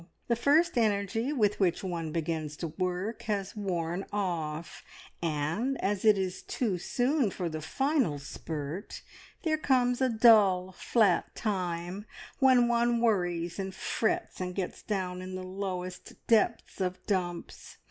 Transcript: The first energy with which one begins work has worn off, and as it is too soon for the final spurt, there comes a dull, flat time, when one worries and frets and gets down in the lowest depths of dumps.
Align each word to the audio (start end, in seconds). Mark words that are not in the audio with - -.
The 0.29 0.35
first 0.35 0.79
energy 0.79 1.31
with 1.31 1.59
which 1.59 1.83
one 1.83 2.11
begins 2.11 2.57
work 2.79 3.21
has 3.29 3.55
worn 3.55 4.03
off, 4.11 4.83
and 5.21 5.79
as 5.79 6.03
it 6.03 6.17
is 6.17 6.41
too 6.41 6.79
soon 6.79 7.29
for 7.29 7.47
the 7.47 7.61
final 7.61 8.17
spurt, 8.17 9.03
there 9.43 9.59
comes 9.59 10.01
a 10.01 10.09
dull, 10.09 10.71
flat 10.71 11.35
time, 11.35 12.07
when 12.39 12.67
one 12.67 12.99
worries 12.99 13.59
and 13.59 13.75
frets 13.75 14.41
and 14.41 14.55
gets 14.55 14.81
down 14.81 15.21
in 15.21 15.35
the 15.35 15.43
lowest 15.43 16.13
depths 16.25 16.81
of 16.81 17.05
dumps. 17.05 17.77